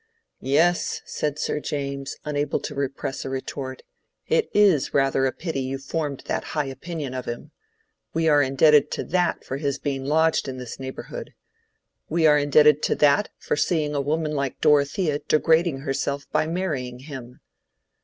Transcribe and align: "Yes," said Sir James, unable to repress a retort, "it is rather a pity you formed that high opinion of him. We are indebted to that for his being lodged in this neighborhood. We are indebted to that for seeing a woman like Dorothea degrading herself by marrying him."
"Yes," 0.41 1.03
said 1.05 1.37
Sir 1.37 1.59
James, 1.59 2.17
unable 2.25 2.59
to 2.61 2.73
repress 2.73 3.23
a 3.23 3.29
retort, 3.29 3.83
"it 4.27 4.49
is 4.51 4.95
rather 4.95 5.27
a 5.27 5.31
pity 5.31 5.59
you 5.59 5.77
formed 5.77 6.23
that 6.25 6.43
high 6.57 6.65
opinion 6.65 7.13
of 7.13 7.25
him. 7.25 7.51
We 8.11 8.27
are 8.27 8.41
indebted 8.41 8.89
to 8.93 9.03
that 9.03 9.43
for 9.43 9.57
his 9.57 9.77
being 9.77 10.03
lodged 10.05 10.47
in 10.47 10.57
this 10.57 10.79
neighborhood. 10.79 11.35
We 12.09 12.25
are 12.25 12.39
indebted 12.39 12.81
to 12.81 12.95
that 12.95 13.29
for 13.37 13.55
seeing 13.55 13.93
a 13.93 14.01
woman 14.01 14.31
like 14.31 14.59
Dorothea 14.59 15.19
degrading 15.27 15.81
herself 15.81 16.25
by 16.31 16.47
marrying 16.47 17.01
him." 17.01 17.39